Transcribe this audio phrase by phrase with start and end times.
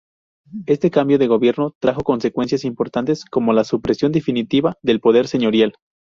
[0.65, 5.75] Este cambio de gobierno trajo consecuencias importantes como la supresión definitiva del poder señorial.